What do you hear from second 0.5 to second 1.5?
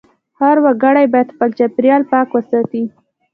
وګړی باید خپل